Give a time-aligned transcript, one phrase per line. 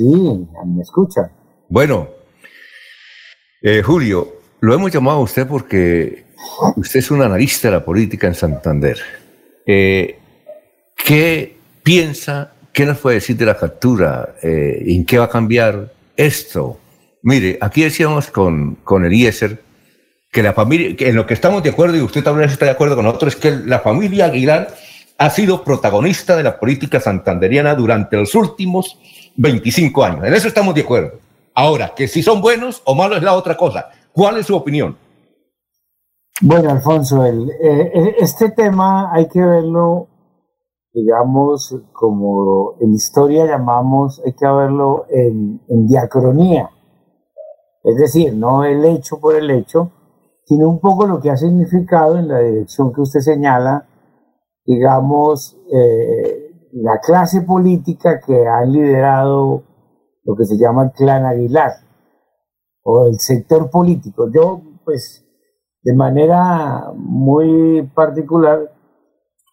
[0.00, 1.30] Sí, me escucha.
[1.68, 2.08] Bueno,
[3.60, 6.24] eh, Julio, lo hemos llamado a usted porque
[6.76, 8.98] usted es un analista de la política en Santander.
[9.66, 10.18] Eh,
[10.96, 14.36] ¿Qué piensa, qué nos puede decir de la captura?
[14.42, 16.80] Eh, ¿En qué va a cambiar esto?
[17.20, 19.62] Mire, aquí decíamos con, con Eliezer
[20.32, 22.70] que la familia, que en lo que estamos de acuerdo, y usted también está de
[22.70, 24.74] acuerdo con nosotros, es que la familia Aguilar
[25.18, 28.98] ha sido protagonista de la política santanderiana durante los últimos
[29.40, 30.24] 25 años.
[30.24, 31.18] En eso estamos de acuerdo.
[31.54, 33.86] Ahora, que si son buenos o malos es la otra cosa.
[34.12, 34.96] ¿Cuál es su opinión?
[36.42, 40.08] Bueno, Alfonso, el, eh, eh, este tema hay que verlo,
[40.92, 46.70] digamos, como en historia llamamos, hay que verlo en, diacronía.
[47.82, 49.90] Es decir, no el hecho por el hecho,
[50.44, 53.86] sino un poco lo que ha significado en la dirección que usted señala,
[54.66, 56.39] digamos, eh,
[56.72, 59.64] la clase política que ha liderado
[60.24, 61.72] lo que se llama el clan Aguilar
[62.82, 64.30] o el sector político.
[64.32, 65.24] Yo, pues,
[65.82, 68.72] de manera muy particular,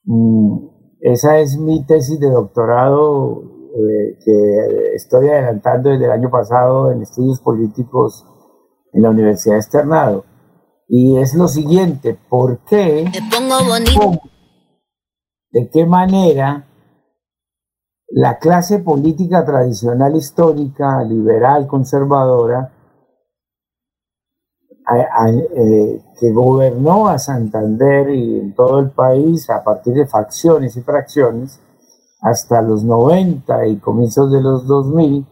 [0.05, 0.57] mm,
[1.01, 3.43] esa es mi tesis de doctorado
[3.75, 8.25] eh, que estoy adelantando desde el año pasado en estudios políticos
[8.93, 10.25] en la Universidad de Externado
[10.87, 13.05] y es lo siguiente, ¿por qué?
[15.51, 16.65] ¿De qué manera
[18.09, 22.73] la clase política tradicional histórica, liberal, conservadora,
[24.89, 30.81] eh, que gobernó a Santander y en todo el país a partir de facciones y
[30.81, 31.59] fracciones
[32.21, 35.27] hasta los 90 y comienzos de los 2000,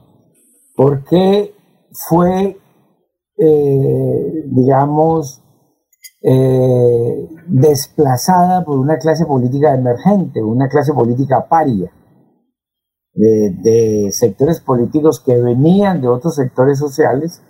[0.75, 1.55] ¿por qué
[1.93, 2.59] fue,
[3.37, 5.41] eh, digamos,
[6.21, 11.89] eh, desplazada por una clase política emergente, una clase política paria,
[13.15, 17.41] de, sectores políticos que venían de otros sectores sociales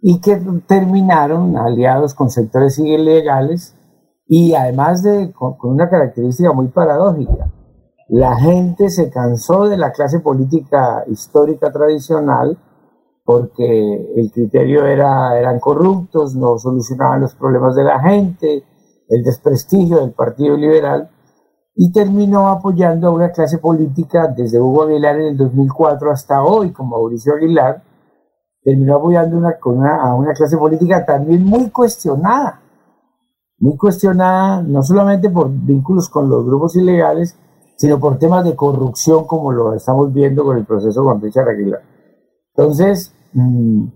[0.00, 3.76] y que terminaron aliados con sectores ilegales
[4.26, 7.52] y además de con, una característica muy paradójica.
[8.08, 12.58] La gente se cansó de la clase política histórica tradicional
[13.24, 18.64] porque el criterio era, eran corruptos, no solucionaban los problemas de la gente,
[19.08, 21.10] el desprestigio del Partido Liberal,
[21.82, 26.72] y terminó apoyando a una clase política desde Hugo Aguilar en el 2004 hasta hoy,
[26.72, 27.82] con Mauricio Aguilar,
[28.62, 32.60] terminó apoyando una, a una clase política también muy cuestionada,
[33.58, 37.34] muy cuestionada no solamente por vínculos con los grupos ilegales,
[37.76, 41.80] sino por temas de corrupción como lo estamos viendo con el proceso con Richard Aguilar.
[42.54, 43.86] Entonces, Mm,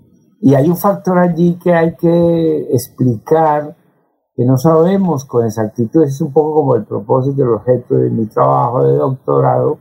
[0.40, 3.76] y hay un factor allí que hay que explicar,
[4.36, 8.26] que no sabemos con exactitud, es un poco como el propósito, el objeto de mi
[8.26, 9.78] trabajo de doctorado,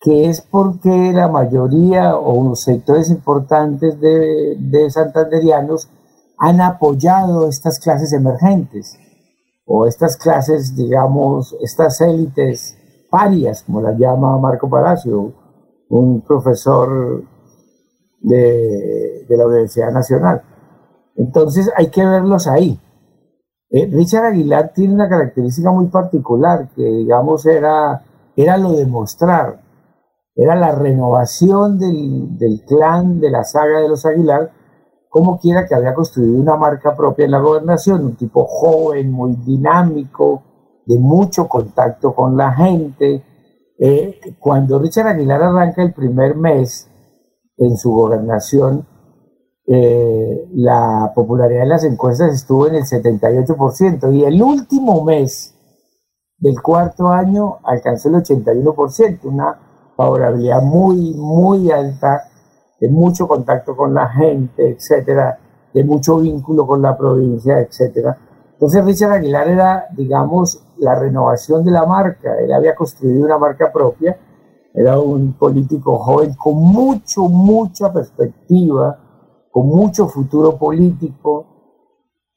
[0.00, 5.88] que es porque la mayoría o sectores importantes de, de santanderianos
[6.38, 8.96] han apoyado estas clases emergentes
[9.66, 12.76] o estas clases, digamos, estas élites
[13.10, 15.32] parias, como las llama Marco Palacio,
[15.88, 17.24] un profesor
[18.20, 20.42] de, la Universidad Nacional.
[21.16, 22.80] Entonces hay que verlos ahí.
[23.70, 28.02] Eh, Richard Aguilar tiene una característica muy particular, que digamos era,
[28.34, 29.60] era lo de mostrar,
[30.34, 34.52] era la renovación del, del clan, de la saga de los Aguilar,
[35.08, 39.34] como quiera que había construido una marca propia en la gobernación, un tipo joven, muy
[39.36, 40.42] dinámico,
[40.86, 43.24] de mucho contacto con la gente.
[43.78, 46.88] Eh, cuando Richard Aguilar arranca el primer mes,
[47.58, 48.86] en su gobernación,
[49.70, 55.54] eh, la popularidad de las encuestas estuvo en el 78% y el último mes
[56.38, 59.58] del cuarto año alcanzó el 81%, una
[59.96, 62.22] favorabilidad muy, muy alta,
[62.80, 65.38] de mucho contacto con la gente, etcétera,
[65.74, 68.16] de mucho vínculo con la provincia, etcétera.
[68.52, 73.70] Entonces Richard Aguilar era, digamos, la renovación de la marca, él había construido una marca
[73.72, 74.16] propia
[74.74, 78.96] era un político joven con mucho, mucha perspectiva,
[79.50, 81.46] con mucho futuro político,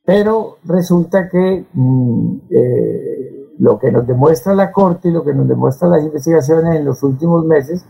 [0.04, 5.48] pero resulta que mm, eh, lo que nos demuestra la Corte y lo que nos
[5.48, 7.86] demuestran las investigaciones en los últimos meses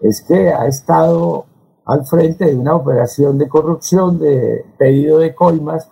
[0.00, 1.46] es que ha estado
[1.84, 5.90] al frente de una operación de corrupción, de pedido de coimas,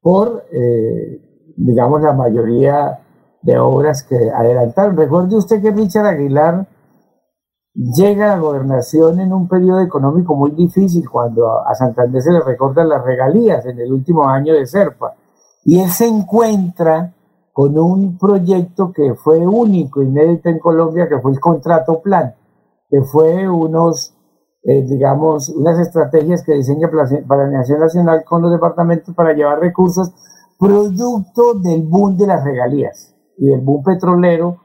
[0.00, 3.00] por, eh, digamos, la mayoría
[3.42, 4.96] de obras que adelantaron.
[4.96, 6.66] Recuerde usted que Richard Aguilar
[7.74, 12.40] llega a la gobernación en un periodo económico muy difícil cuando a Santander se le
[12.40, 15.14] recortan las regalías en el último año de SERPA.
[15.64, 17.14] Y él se encuentra
[17.52, 22.34] con un proyecto que fue único, inédito en Colombia, que fue el contrato plan,
[22.88, 24.14] que fue unos
[24.62, 30.12] eh, digamos, unas estrategias que diseña Planeación Nacional con los departamentos para llevar recursos
[30.58, 34.58] producto del boom de las regalías y del boom petrolero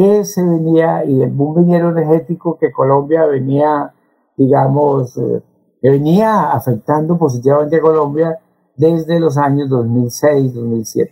[0.00, 3.92] que se venía y del boom minero energético que Colombia venía,
[4.34, 5.42] digamos, eh,
[5.78, 8.38] que venía afectando positivamente a Colombia
[8.74, 11.10] desde los años 2006-2007.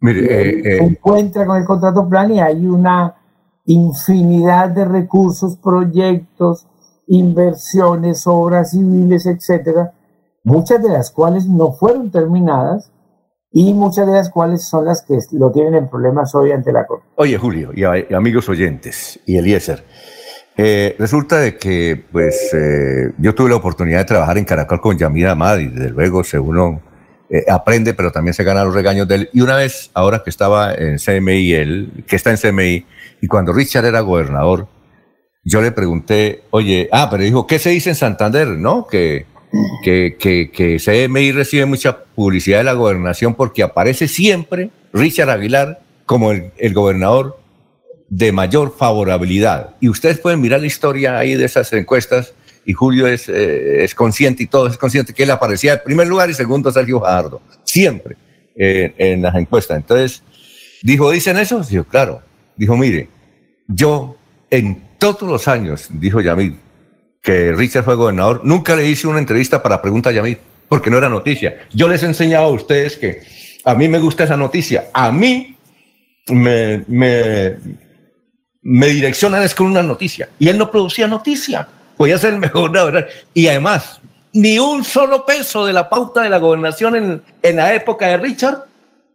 [0.00, 3.14] Mire, eh, se encuentra con el contrato plan y hay una
[3.66, 6.66] infinidad de recursos, proyectos,
[7.06, 9.92] inversiones, obras civiles, etcétera,
[10.42, 12.90] muchas de las cuales no fueron terminadas
[13.52, 16.86] y muchas de las cuales son las que lo tienen en problemas hoy ante la
[16.86, 17.06] Corte.
[17.16, 19.84] Oye, Julio, y, amigos oyentes, y Eliezer,
[20.56, 24.98] eh, resulta de que pues eh, yo tuve la oportunidad de trabajar en Caracol con
[24.98, 26.80] Yamida Amad y desde luego se uno
[27.30, 29.30] eh, aprende, pero también se gana los regaños de él.
[29.32, 32.86] Y una vez, ahora que estaba en CMI, él, que está en CMI,
[33.20, 34.68] y cuando Richard era gobernador,
[35.44, 38.48] yo le pregunté, oye, ah, pero dijo, ¿qué se dice en Santander?
[38.48, 38.86] ¿No?
[38.86, 39.26] Que,
[39.82, 45.80] que, que, que CMI recibe mucha publicidad de la gobernación porque aparece siempre Richard Aguilar
[46.06, 47.38] como el, el gobernador
[48.08, 49.76] de mayor favorabilidad.
[49.80, 53.94] Y ustedes pueden mirar la historia ahí de esas encuestas y Julio es, eh, es
[53.94, 57.40] consciente y todo es consciente que él aparecía en primer lugar y segundo Sergio Fajardo,
[57.64, 58.16] siempre
[58.56, 59.78] en las encuestas.
[59.78, 60.22] Entonces,
[60.82, 61.62] dijo, ¿dicen eso?
[61.62, 62.20] Dijo, claro.
[62.56, 63.08] Dijo, mire,
[63.66, 64.16] yo
[64.50, 66.52] en todos los años, dijo Yamid,
[67.22, 70.38] que Richard fue gobernador, nunca le hice una entrevista para pregunta a Yamid,
[70.68, 71.58] porque no era noticia.
[71.72, 73.22] Yo les he enseñado a ustedes que
[73.64, 74.88] a mí me gusta esa noticia.
[74.92, 75.56] A mí
[76.28, 77.56] me, me,
[78.62, 80.28] me direccionan es con una noticia.
[80.38, 81.68] Y él no producía noticia.
[81.96, 83.06] Podía ser el mejor verdad.
[83.34, 84.00] Y además,
[84.32, 88.16] ni un solo peso de la pauta de la gobernación en, en la época de
[88.16, 88.64] Richard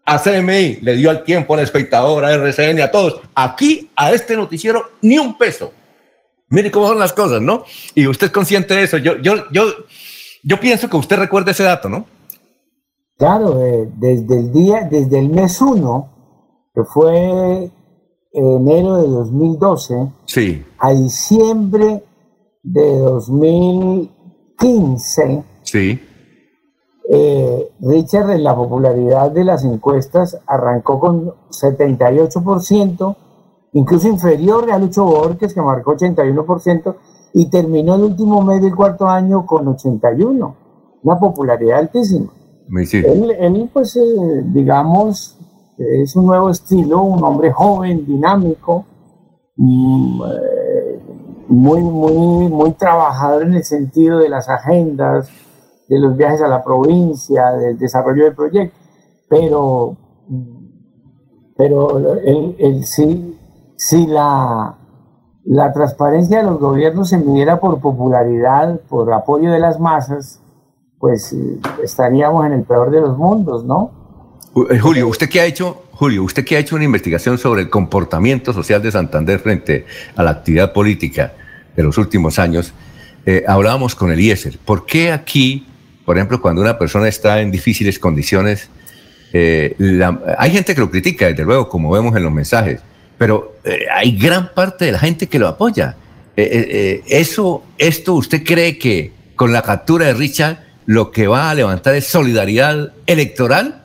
[0.05, 3.21] a CMI, le dio al tiempo, al espectador, a RCN, a todos.
[3.33, 5.73] Aquí, a este noticiero, ni un peso.
[6.49, 7.63] Mire cómo son las cosas, ¿no?
[7.93, 8.97] Y usted es consciente de eso.
[8.97, 9.65] Yo, yo, yo,
[10.43, 12.05] yo pienso que usted recuerda ese dato, ¿no?
[13.17, 16.11] Claro, eh, desde el día, desde el mes 1,
[16.73, 17.71] que fue
[18.33, 20.65] enero de 2012, sí.
[20.77, 22.03] a diciembre
[22.61, 26.01] de 2015, sí
[27.07, 33.15] eh, Richard en la popularidad de las encuestas arrancó con 78%,
[33.75, 36.95] incluso inferior a Lucho Borges, que marcó 81%,
[37.33, 40.55] y terminó el último mes del cuarto año con 81%,
[41.03, 42.31] una popularidad altísima.
[42.69, 45.37] Él, pues, eh, digamos,
[45.77, 48.85] es un nuevo estilo, un hombre joven, dinámico,
[49.57, 50.99] mm, eh,
[51.49, 55.29] muy, muy, muy trabajador en el sentido de las agendas,
[55.89, 58.77] de los viajes a la provincia, del desarrollo del proyecto,
[59.29, 59.97] pero,
[61.57, 63.34] pero el, si,
[63.77, 64.75] si la,
[65.45, 70.39] la transparencia de los gobiernos se midiera por popularidad, por apoyo de las masas,
[70.99, 73.91] pues eh, estaríamos en el peor de los mundos, ¿no?
[74.69, 77.69] Eh, Julio, usted qué ha hecho, Julio, usted que ha hecho una investigación sobre el
[77.69, 79.85] comportamiento social de Santander frente
[80.15, 81.33] a la actividad política
[81.75, 82.73] de los últimos años,
[83.25, 84.57] eh, hablábamos con Eliezer.
[84.63, 85.67] ¿Por qué aquí
[86.05, 88.69] por ejemplo, cuando una persona está en difíciles condiciones,
[89.33, 89.75] eh,
[90.37, 92.81] hay gente que lo critica, desde luego, como vemos en los mensajes,
[93.17, 95.95] pero eh, hay gran parte de la gente que lo apoya.
[96.37, 101.55] Eh, eso, ¿Esto usted cree que con la captura de Richard lo que va a
[101.55, 103.83] levantar es solidaridad electoral?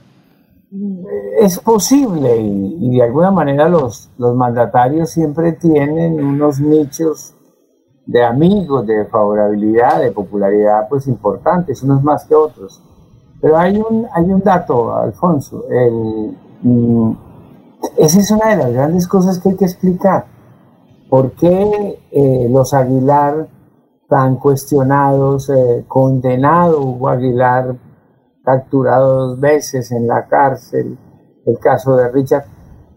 [1.40, 7.34] Es posible y, y de alguna manera los, los mandatarios siempre tienen unos nichos
[8.10, 12.82] de amigos, de favorabilidad, de popularidad, pues importantes, unos más que otros.
[13.40, 17.12] Pero hay un, hay un dato, Alfonso, el, mm,
[17.96, 20.26] esa es una de las grandes cosas que hay que explicar.
[21.08, 23.48] ¿Por qué eh, los Aguilar
[24.08, 27.76] tan cuestionados, eh, condenado Hugo Aguilar,
[28.44, 30.98] capturado dos veces en la cárcel,
[31.46, 32.44] el caso de Richard,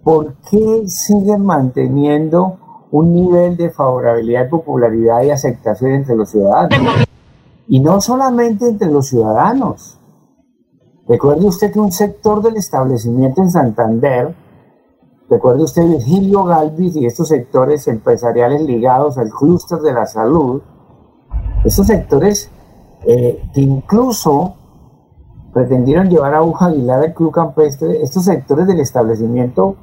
[0.03, 2.57] ¿por qué siguen manteniendo
[2.93, 7.07] un nivel de favorabilidad, popularidad y aceptación entre los ciudadanos.
[7.67, 9.99] Y no solamente entre los ciudadanos.
[11.07, 14.35] Recuerde usted que un sector del establecimiento en Santander,
[15.29, 20.61] recuerde usted Virgilio Galvis y estos sectores empresariales ligados al clúster de la salud,
[21.63, 22.49] estos sectores
[23.05, 24.55] eh, que incluso
[25.53, 29.75] pretendieron llevar a Uja Aguilar al Club Campestre, estos sectores del establecimiento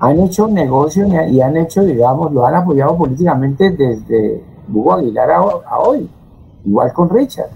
[0.00, 5.78] han hecho negocio y han hecho, digamos, lo han apoyado políticamente desde Hugo Aguilar a,
[5.80, 6.08] hoy,
[6.64, 7.50] igual con Richard.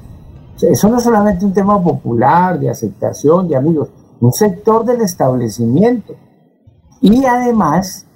[0.60, 6.14] eso no es solamente un tema popular, de aceptación, de amigos, un sector del establecimiento.
[7.02, 8.06] Y además,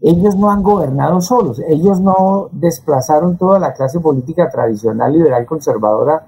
[0.00, 6.26] ellos no han gobernado solos, ellos no desplazaron toda la clase política tradicional, liberal, conservadora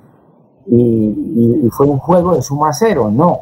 [0.66, 3.40] y, fue un juego de suma cero, no.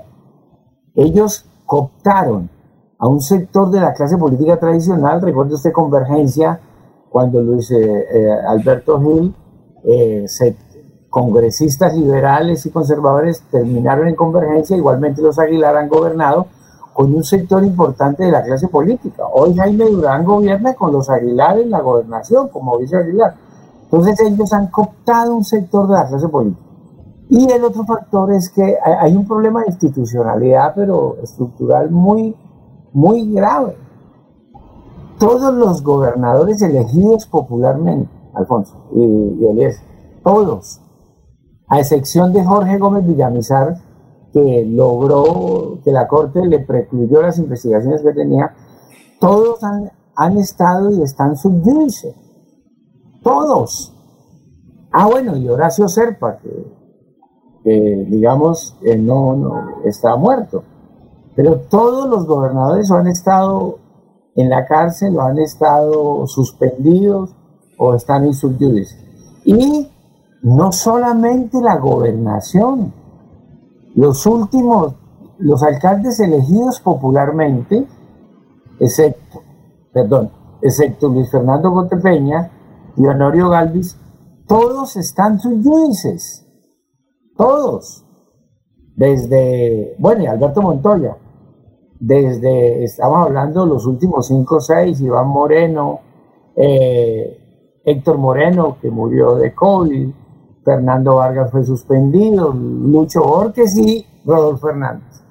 [0.94, 2.48] Ellos cooptaron
[2.96, 6.60] a un sector de la clase política tradicional, recuerde usted Convergencia,
[7.08, 9.34] cuando Luis eh, eh, Alberto Gil,
[9.82, 10.26] eh,
[11.08, 16.46] congresistas liberales y conservadores terminaron en Convergencia, igualmente los Aguilar han gobernado,
[17.00, 19.22] con un sector importante de la clase política.
[19.32, 23.36] Hoy Jaime Durán gobierna con los Aguilar en la gobernación, como dice Aguilar.
[23.84, 26.62] Entonces ellos han cooptado un sector de la clase política.
[27.30, 32.36] Y el otro factor es que hay un problema de institucionalidad, pero estructural muy,
[32.92, 33.78] muy grave.
[35.18, 39.68] Todos los gobernadores elegidos popularmente, Alfonso y, y
[40.22, 40.82] todos,
[41.66, 43.89] a excepción de Jorge Gómez Villamizar,
[44.32, 48.54] que logró que la Corte le precluyó las investigaciones que tenía,
[49.18, 52.14] todos han, han estado y están subyudice.
[53.22, 53.94] Todos.
[54.92, 56.38] Ah, bueno, y Horacio Serpa,
[57.62, 60.64] que, digamos no, no está muerto.
[61.36, 63.78] Pero todos los gobernadores han estado
[64.34, 67.34] en la cárcel o han estado suspendidos
[67.78, 68.96] o están en subyudice.
[69.44, 69.88] Y
[70.42, 72.92] no solamente la gobernación,
[73.94, 74.94] los últimos,
[75.38, 77.86] los alcaldes elegidos popularmente,
[78.78, 79.42] excepto,
[79.92, 80.30] perdón,
[80.62, 82.50] excepto Luis Fernando Gotepeña
[82.96, 83.98] y Honorio Galvis,
[84.46, 85.62] todos están sus
[87.36, 88.04] todos,
[88.96, 91.16] desde, bueno, y Alberto Montoya,
[91.98, 96.00] desde, estamos hablando los últimos cinco o seis, Iván Moreno,
[96.56, 100.10] eh, Héctor Moreno, que murió de COVID,
[100.64, 105.22] Fernando Vargas fue suspendido, Lucho Borges y Rodolfo Fernández.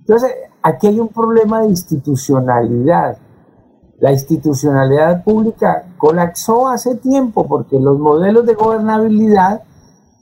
[0.00, 3.18] Entonces, aquí hay un problema de institucionalidad.
[3.98, 9.62] La institucionalidad pública colapsó hace tiempo porque los modelos de gobernabilidad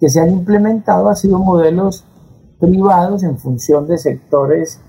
[0.00, 2.04] que se han implementado han sido modelos
[2.60, 4.80] privados en función de sectores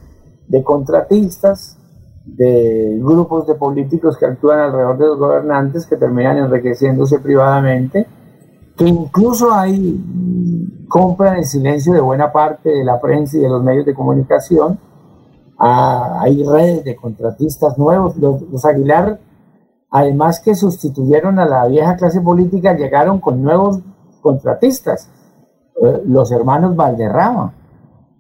[0.47, 1.77] de contratistas,
[2.25, 8.07] de grupos de políticos que actúan alrededor de los gobernantes que terminan enriqueciéndose privadamente
[8.77, 13.63] que incluso hay compra en silencio de buena parte de la prensa y de los
[13.63, 14.79] medios de comunicación.
[15.57, 18.17] Ah, hay redes de contratistas nuevos.
[18.17, 19.19] Los, Aguilar,
[19.89, 23.79] además que sustituyeron a la vieja clase política, llegaron con nuevos
[24.21, 25.09] contratistas.
[25.81, 27.53] Eh, los hermanos Valderrama,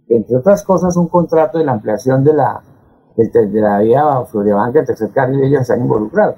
[0.07, 2.61] entre otras cosas, un contrato de la ampliación de la,
[3.17, 6.35] de, la vía Floribanca, el tercer carril, ellos están involucrados.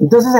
[0.00, 0.32] Entonces,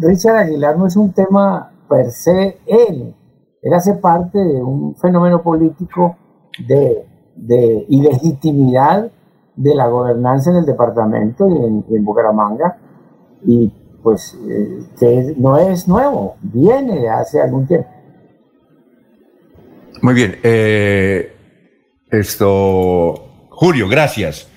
[0.00, 3.14] Richard Aguilar no es un tema per se él.
[3.62, 6.16] Él hace parte de un fenómeno político
[6.66, 7.04] de,
[7.36, 9.10] de ilegitimidad
[9.54, 12.78] de la gobernanza en el departamento y en, Bucaramanga,
[13.44, 13.70] y
[14.02, 17.88] pues eh, que no es nuevo, viene de hace algún tiempo.
[20.00, 20.36] Muy bien.
[20.42, 21.32] Eh,
[22.10, 23.14] esto,
[23.50, 24.48] Julio, gracias.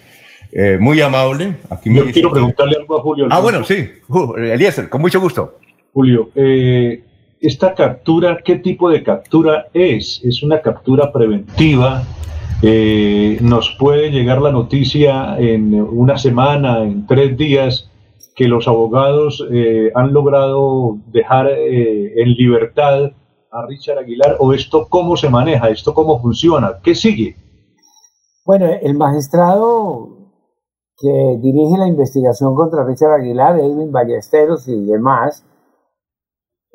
[0.51, 1.57] Eh, muy amable.
[1.69, 3.27] Aquí Yo quiero preguntarle algo a Julio.
[3.29, 3.89] Ah, bueno, sí.
[4.37, 5.59] Eliezer, con mucho gusto.
[5.93, 7.03] Julio, eh,
[7.39, 10.21] esta captura, ¿qué tipo de captura es?
[10.23, 12.03] ¿Es una captura preventiva?
[12.61, 17.89] Eh, ¿Nos puede llegar la noticia en una semana, en tres días,
[18.35, 23.11] que los abogados eh, han logrado dejar eh, en libertad
[23.51, 24.37] a Richard Aguilar?
[24.39, 25.69] ¿O esto cómo se maneja?
[25.69, 26.79] ¿Esto cómo funciona?
[26.81, 27.35] ¿Qué sigue?
[28.45, 30.09] Bueno, el magistrado
[30.97, 35.43] que dirige la investigación contra Richard Aguilar, Edwin Ballesteros y demás,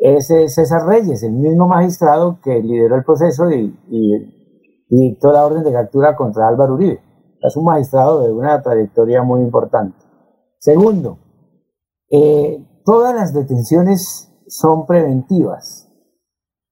[0.00, 3.76] es César Reyes, el mismo magistrado que lideró el proceso y,
[4.88, 7.00] dictó la orden de captura contra Álvaro Uribe.
[7.42, 9.96] Es un magistrado de una trayectoria muy importante.
[10.58, 11.18] Segundo,
[12.10, 15.88] eh, todas las detenciones son preventivas,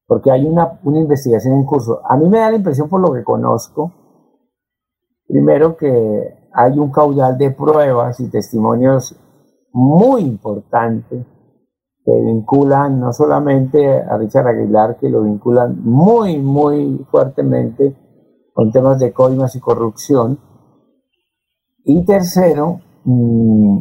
[0.06, 2.00] porque hay una, una investigación en curso.
[2.04, 3.92] A mí me da la impresión, por lo que conozco,
[5.28, 9.14] primero que hay un caudal de pruebas y testimonios
[9.72, 11.24] muy importante
[12.08, 17.94] que vinculan no solamente a Richard Aguilar, que lo vinculan muy, muy fuertemente
[18.54, 20.38] con temas de coimas y corrupción.
[21.84, 23.78] Y tercero, mm,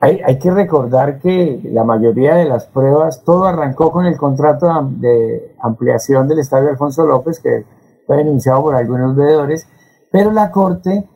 [0.00, 4.66] hay, que recordar que la mayoría de las pruebas, todo arrancó con el contrato
[4.96, 7.66] de ampliación del estadio Alfonso López, que
[8.04, 9.68] fue denunciado por algunos veedores,
[10.10, 11.08] pero la Corte,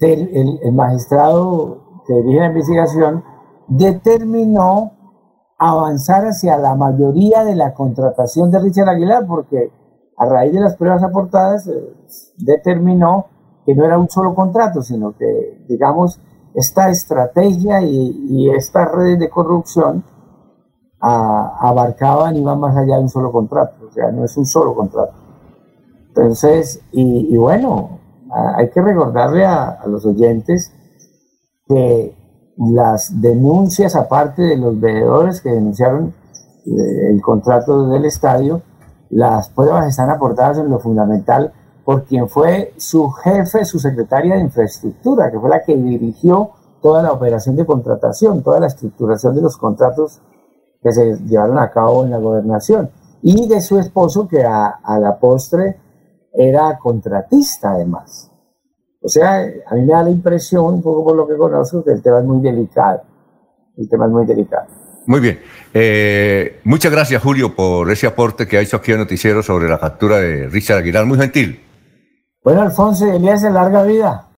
[0.00, 3.31] el, el magistrado que dirige la investigación,
[3.76, 4.92] determinó
[5.58, 9.70] avanzar hacia la mayoría de la contratación de Richard Aguilar, porque
[10.16, 11.94] a raíz de las pruebas aportadas eh,
[12.38, 13.26] determinó
[13.64, 16.20] que no era un solo contrato, sino que, digamos,
[16.54, 20.04] esta estrategia y, estas redes de corrupción
[21.00, 24.74] abarcaban y van más allá de un solo contrato, o sea, no es un solo
[24.74, 25.14] contrato.
[26.08, 27.98] Entonces, y, bueno,
[28.56, 30.72] hay que recordarle a, los oyentes
[31.66, 32.14] que
[32.70, 36.14] las denuncias, aparte de los veedores que denunciaron
[36.66, 38.62] eh, el contrato del estadio,
[39.10, 41.52] las pruebas están aportadas en lo fundamental
[41.84, 46.50] por quien fue su jefe, su secretaria de infraestructura, que fue la que dirigió
[46.80, 50.20] toda la operación de contratación, toda la estructuración de los contratos
[50.82, 52.90] que se llevaron a cabo en la gobernación,
[53.22, 55.78] y de su esposo, que a, la postre
[56.32, 58.31] era contratista además.
[59.02, 61.92] O sea, a mí me da la impresión, un poco por lo que conozco, que
[61.92, 63.02] el tema es muy delicado.
[63.76, 64.66] El tema es muy delicado.
[65.06, 65.40] Muy bien.
[65.74, 69.78] Eh, muchas gracias, Julio, por ese aporte que ha hecho aquí al noticiero sobre la
[69.78, 71.06] factura de Richard Aguilar.
[71.06, 71.60] Muy gentil.
[72.44, 74.28] Bueno, Alfonso, Elías de larga vida.